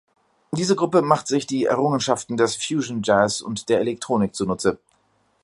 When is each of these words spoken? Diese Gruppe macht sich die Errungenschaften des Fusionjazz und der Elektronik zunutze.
Diese 0.51 0.75
Gruppe 0.75 1.03
macht 1.03 1.27
sich 1.27 1.45
die 1.45 1.65
Errungenschaften 1.65 2.35
des 2.35 2.55
Fusionjazz 2.55 3.39
und 3.39 3.69
der 3.69 3.81
Elektronik 3.81 4.33
zunutze. 4.33 4.79